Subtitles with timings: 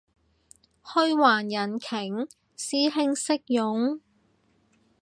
[0.81, 2.27] 虛幻引擎？
[2.57, 4.01] 師兄識用？